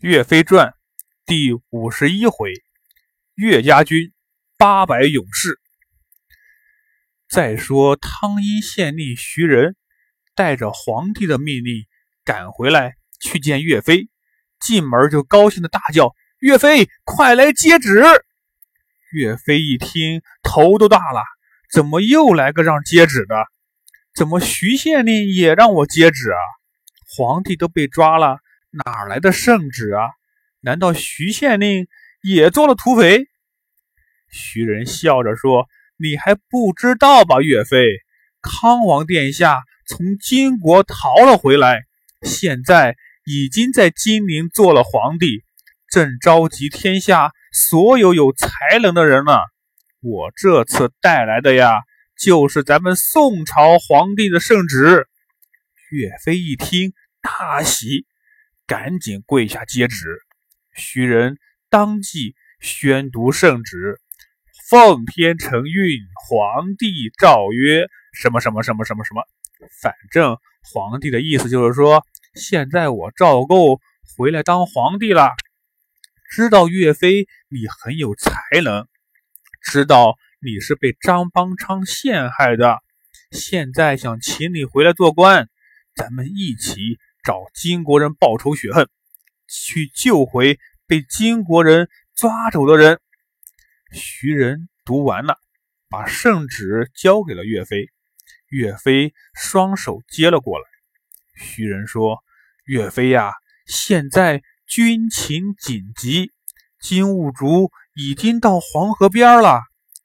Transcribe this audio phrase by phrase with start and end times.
[0.00, 0.74] 岳飞传
[1.26, 2.52] 第五十一回：
[3.34, 4.12] 岳家军
[4.56, 5.58] 八百勇士。
[7.28, 9.74] 再说汤阴县令徐仁
[10.36, 11.84] 带着皇帝的命令
[12.24, 14.08] 赶回来去见岳飞，
[14.60, 18.00] 进门就高兴的大叫：“岳飞，快来接旨！”
[19.10, 21.24] 岳飞一听，头都大了，
[21.72, 23.34] 怎么又来个让接旨的？
[24.14, 26.38] 怎么徐县令也让我接旨啊？
[27.16, 28.38] 皇帝都被抓了。
[28.84, 30.10] 哪来的圣旨啊？
[30.60, 31.86] 难道徐县令
[32.22, 33.26] 也做了土匪？
[34.30, 37.78] 徐仁笑着说：“你还不知道吧，岳飞？
[38.42, 41.84] 康王殿下从金国逃了回来，
[42.22, 45.44] 现在已经在金陵做了皇帝，
[45.90, 49.32] 正召集天下所有有才能的人呢。
[50.00, 51.72] 我这次带来的呀，
[52.20, 55.06] 就是咱们宋朝皇帝的圣旨。”
[55.90, 56.92] 岳飞一听，
[57.22, 58.06] 大喜。
[58.68, 60.20] 赶紧跪下接旨，
[60.74, 61.38] 徐仁
[61.70, 63.98] 当即宣读圣旨
[64.68, 65.98] ：“奉天承运，
[66.28, 69.26] 皇帝诏曰，什么什么什么什么什么。”
[69.80, 73.80] 反正皇帝的意思就是说，现在我赵构
[74.18, 75.30] 回来当皇帝了。
[76.30, 78.86] 知道岳飞你很有才能，
[79.62, 82.82] 知道你是被张邦昌陷害的，
[83.30, 85.48] 现在想请你回来做官，
[85.94, 86.98] 咱们一起。
[87.28, 88.88] 找金国人报仇雪恨，
[89.46, 93.02] 去救回被金国人抓走的人。
[93.92, 95.36] 徐仁读完了，
[95.90, 97.90] 把圣旨交给了岳飞。
[98.48, 100.64] 岳飞双手接了过来。
[101.36, 102.24] 徐仁说
[102.64, 103.34] ：“岳飞呀，
[103.66, 106.32] 现在军情紧急，
[106.80, 109.60] 金兀术已经到黄河边了，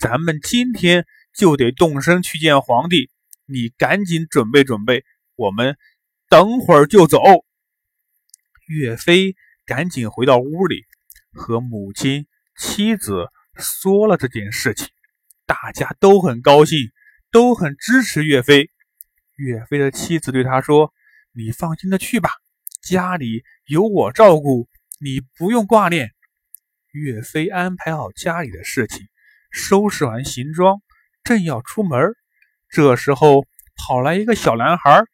[0.00, 3.08] 咱们今天就得动身去见皇帝。
[3.46, 5.04] 你赶紧准备准备，
[5.36, 5.76] 我们。”
[6.34, 7.20] 等会儿就走。
[8.66, 10.84] 岳飞赶紧回到屋里，
[11.32, 12.26] 和母亲、
[12.58, 14.88] 妻子说了这件事情。
[15.46, 16.90] 大家都很高兴，
[17.30, 18.68] 都很支持岳飞。
[19.36, 20.92] 岳飞的妻子对他说
[21.30, 22.30] ：“你放心的去吧，
[22.82, 26.10] 家里有我照顾，你不用挂念。”
[26.90, 29.06] 岳飞安排好家里的事情，
[29.52, 30.82] 收拾完行装，
[31.22, 32.16] 正要出门，
[32.70, 35.04] 这时候跑来一个小男孩。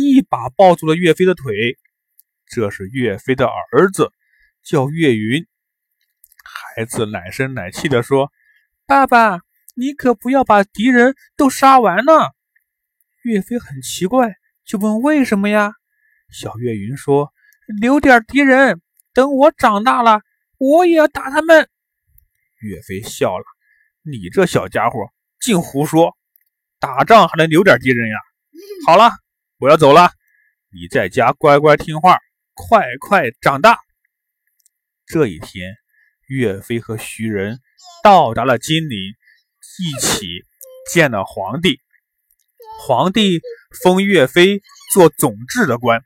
[0.00, 1.76] 一把抱住了岳飞的腿，
[2.46, 4.12] 这是岳飞的儿子，
[4.62, 5.44] 叫岳云。
[6.44, 8.30] 孩子奶声奶气地说
[8.86, 9.40] ：“爸爸，
[9.74, 12.12] 你可不要把敌人都杀完呢。”
[13.24, 15.72] 岳飞很奇怪，就问：“为什么呀？”
[16.30, 17.32] 小岳云说
[17.80, 18.80] ：“留点敌人，
[19.12, 20.22] 等我长大了，
[20.58, 21.68] 我也要打他们。”
[22.62, 23.44] 岳飞笑了
[24.06, 25.00] ：“你这小家伙
[25.40, 26.16] 净胡说，
[26.78, 28.16] 打仗还能留点敌人呀？”
[28.86, 29.10] 好了。
[29.60, 30.12] 我要走了，
[30.70, 32.20] 你在家乖乖听话，
[32.54, 33.80] 快快长大。
[35.04, 35.74] 这一天，
[36.28, 37.58] 岳飞和徐仁
[38.04, 38.96] 到达了金陵，
[39.80, 40.44] 一起
[40.92, 41.80] 见了皇帝。
[42.86, 43.40] 皇帝
[43.82, 46.04] 封岳飞做总制的官，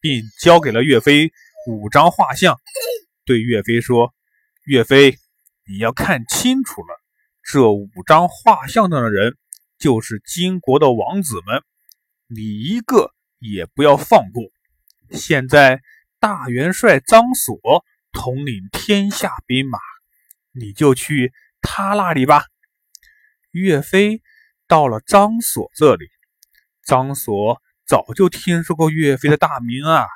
[0.00, 1.30] 并交给了岳飞
[1.68, 2.58] 五张画像，
[3.26, 4.14] 对岳飞说
[4.64, 5.18] ：“岳飞，
[5.68, 6.98] 你要看清楚了，
[7.44, 9.36] 这五张画像上的人
[9.78, 11.62] 就是金国的王子们。”
[12.28, 14.42] 你一个也不要放过！
[15.12, 15.80] 现在
[16.18, 19.78] 大元帅张所统领天下兵马，
[20.50, 22.46] 你就去他那里吧。
[23.52, 24.22] 岳飞
[24.66, 26.08] 到了张所这里，
[26.84, 30.06] 张所早就听说过岳飞的大名啊，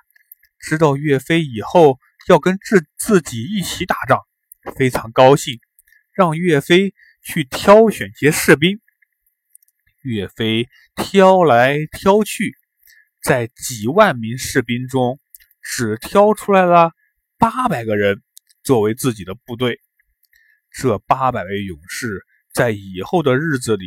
[0.59, 4.19] 知道岳飞以后要跟自自己一起打仗，
[4.75, 5.61] 非常高兴，
[6.13, 6.93] 让岳飞
[7.23, 8.81] 去挑选些士兵。
[10.03, 12.57] 岳飞挑来挑去，
[13.23, 15.19] 在几万名士兵中，
[15.63, 16.93] 只挑出来了
[17.39, 18.23] 八百个人
[18.63, 19.81] 作为自己的部队。
[20.71, 23.87] 这八百位勇士在以后的日子里，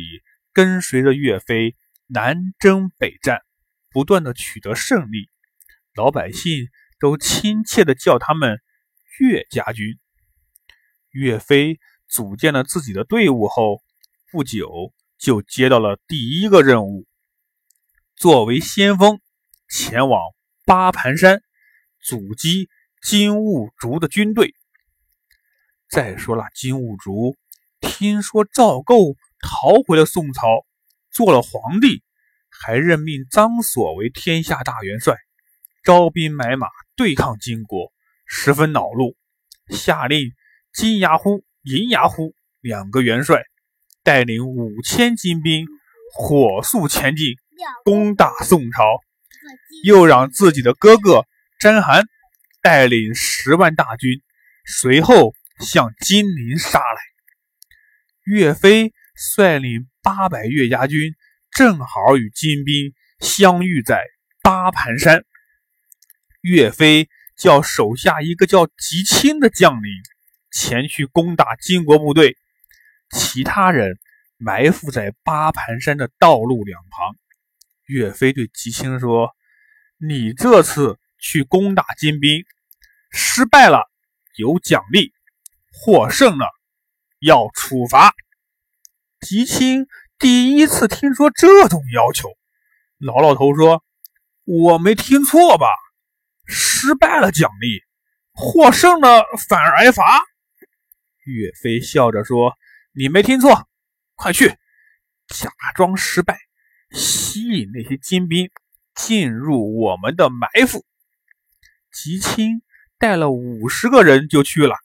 [0.52, 1.74] 跟随着岳飞
[2.06, 3.40] 南征北战，
[3.90, 5.30] 不断的取得胜利。
[5.94, 8.60] 老百姓都亲切的叫他们
[9.18, 9.98] 岳家军。
[11.10, 11.78] 岳飞
[12.08, 13.82] 组建了自己的队伍后，
[14.30, 14.92] 不久。
[15.24, 17.06] 就接到了第一个任务，
[18.14, 19.22] 作为先锋
[19.70, 20.20] 前往
[20.66, 21.40] 八盘山
[22.02, 22.68] 阻击
[23.00, 24.54] 金兀术的军队。
[25.88, 27.38] 再说了，金兀术
[27.80, 30.66] 听说赵构逃回了宋朝，
[31.10, 32.02] 做了皇帝，
[32.50, 35.16] 还任命张所为天下大元帅，
[35.84, 37.90] 招兵买马对抗金国，
[38.26, 39.16] 十分恼怒，
[39.74, 40.32] 下令
[40.74, 43.42] 金牙呼、银牙呼两个元帅。
[44.04, 45.66] 带领五千精兵
[46.14, 47.34] 火速前进，
[47.84, 48.84] 攻打宋朝。
[49.82, 51.26] 又让自己的哥哥
[51.58, 52.04] 甄邯
[52.62, 54.22] 带领十万大军，
[54.64, 57.00] 随后向金陵杀来。
[58.24, 61.14] 岳飞率领八百岳家军，
[61.50, 64.02] 正好与金兵相遇在
[64.42, 65.24] 八盘山。
[66.40, 69.90] 岳飞叫手下一个叫吉清的将领
[70.50, 72.36] 前去攻打金国部队，
[73.10, 73.98] 其他人
[74.36, 77.16] 埋伏在八盘山的道路两旁。
[77.86, 79.34] 岳飞对吉青说
[79.98, 82.44] ：“你这次去攻打金兵，
[83.10, 83.90] 失败了
[84.36, 85.12] 有奖励，
[85.72, 86.48] 获胜了。”
[87.20, 88.12] 要处罚，
[89.20, 89.86] 吉青
[90.18, 92.28] 第一次听说这种要求。
[92.98, 93.82] 老老头说
[94.44, 95.66] ：“我没听错吧？
[96.44, 97.80] 失败了奖励，
[98.34, 100.02] 获胜了反而挨罚。”
[101.24, 102.52] 岳飞笑着说
[102.96, 103.68] ：“你没听错，
[104.14, 104.48] 快去
[105.26, 106.38] 假装失败，
[106.92, 108.50] 吸引那些金兵
[108.94, 110.84] 进入我们的埋伏。”
[111.92, 112.62] 吉青
[112.98, 114.76] 带了五十个人就去了，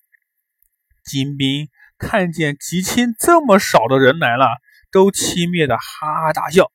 [1.03, 1.69] 金兵。
[1.99, 4.47] 看见吉青这么少的人来了，
[4.89, 6.71] 都轻蔑的哈哈大笑。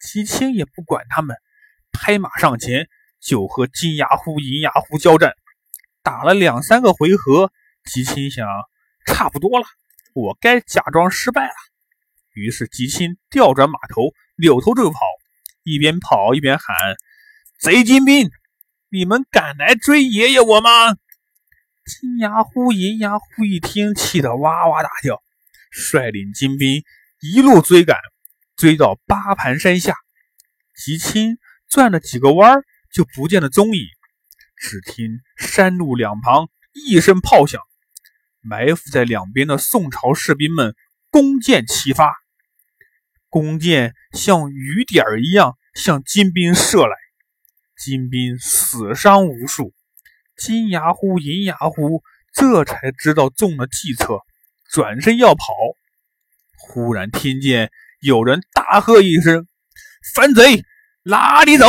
[0.00, 1.36] 吉青也不管他们，
[1.92, 2.88] 拍马上前
[3.20, 5.36] 就和金牙虎、银牙虎交战，
[6.02, 7.52] 打了两三个回合。
[7.84, 8.44] 吉青想，
[9.06, 9.66] 差不多了，
[10.14, 11.54] 我该假装失败了。
[12.34, 15.00] 于是吉青调转马头，扭头就跑，
[15.62, 16.74] 一边跑一边喊
[17.60, 18.30] ：“贼金兵，
[18.88, 20.70] 你们敢来追爷爷我吗？”
[21.84, 25.22] 金牙虎、银牙虎一听，气得哇哇大叫，
[25.70, 26.84] 率领金兵
[27.20, 27.96] 一路追赶，
[28.56, 29.96] 追到八盘山下。
[30.76, 32.62] 吉青转了几个弯，
[32.92, 33.86] 就不见了踪影。
[34.56, 37.60] 只听山路两旁一声炮响，
[38.42, 40.74] 埋伏在两边的宋朝士兵们
[41.10, 42.14] 弓箭齐发，
[43.28, 46.96] 弓箭像雨点儿一样向金兵射来，
[47.76, 49.74] 金兵死伤无数。
[50.36, 52.02] 金牙虎、银牙虎
[52.32, 54.20] 这才知道中了计策，
[54.70, 55.44] 转身要跑。
[56.56, 57.70] 忽然听见
[58.00, 59.46] 有人大喝一声
[60.14, 60.64] ：“反贼，
[61.02, 61.66] 哪里走？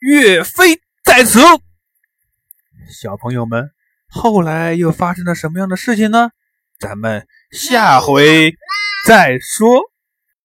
[0.00, 1.40] 岳飞在此！”
[2.90, 3.70] 小朋友们，
[4.14, 6.30] 后来又发生了什么样的事情呢？
[6.78, 8.54] 咱们下回
[9.06, 9.80] 再说。